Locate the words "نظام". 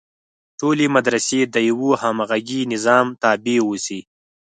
2.73-3.05